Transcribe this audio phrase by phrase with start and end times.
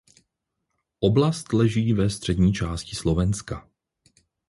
[0.99, 3.67] Oblast leží ve střední části Slovenska.